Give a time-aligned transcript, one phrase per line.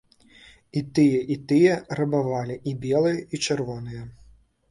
[0.79, 4.01] І тыя, і тыя рабавалі, і белыя, і чырвоныя.